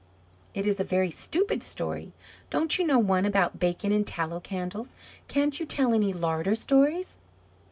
"It 0.55 0.65
is 0.65 0.79
a 0.79 0.83
very 0.83 1.11
stupid 1.11 1.61
story. 1.61 2.11
Don't 2.49 2.79
you 2.79 2.87
know 2.87 2.97
one 2.97 3.23
about 3.23 3.59
bacon 3.59 3.91
and 3.91 4.07
tallow 4.07 4.39
candles? 4.39 4.95
Can't 5.27 5.59
you 5.59 5.65
tell 5.67 5.93
any 5.93 6.11
larder 6.11 6.55
stories?" 6.55 7.19